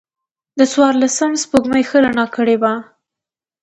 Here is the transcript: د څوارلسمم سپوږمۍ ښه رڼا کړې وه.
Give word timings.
د 0.57 0.59
څوارلسمم 0.71 1.33
سپوږمۍ 1.43 1.83
ښه 1.89 1.97
رڼا 2.05 2.25
کړې 2.35 2.55
وه. 2.61 2.73